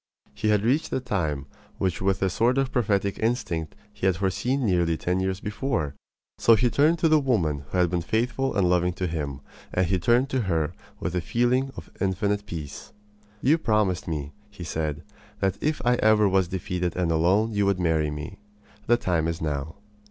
He 0.33 0.47
had 0.47 0.63
reached 0.63 0.89
the 0.89 0.99
time 0.99 1.45
which 1.77 2.01
with 2.01 2.23
a 2.23 2.29
sort 2.31 2.57
of 2.57 2.71
prophetic 2.71 3.19
instinct 3.19 3.75
he 3.93 4.07
had 4.07 4.15
foreseen 4.15 4.65
nearly 4.65 4.97
ten 4.97 5.19
years 5.19 5.39
before. 5.39 5.93
So 6.39 6.55
he 6.55 6.71
turned 6.71 6.97
to 6.97 7.07
the 7.07 7.19
woman 7.19 7.65
who 7.69 7.77
had 7.77 7.91
been 7.91 8.01
faithful 8.01 8.55
and 8.55 8.67
loving 8.67 8.93
to 8.93 9.05
him; 9.05 9.41
and 9.71 9.85
he 9.85 9.99
turned 9.99 10.27
to 10.31 10.41
her 10.41 10.73
with 10.99 11.13
a 11.15 11.21
feeling 11.21 11.69
of 11.77 11.91
infinite 12.01 12.47
peace. 12.47 12.93
"You 13.43 13.59
promised 13.59 14.07
me," 14.07 14.33
he 14.49 14.63
said, 14.63 15.03
"that 15.39 15.59
if 15.61 15.79
ever 15.85 16.25
I 16.25 16.29
was 16.31 16.47
defeated 16.47 16.95
and 16.95 17.11
alone 17.11 17.51
you 17.53 17.67
would 17.67 17.79
marry 17.79 18.09
me. 18.09 18.39
The 18.87 18.97
time 18.97 19.27
is 19.27 19.39
now." 19.39 19.75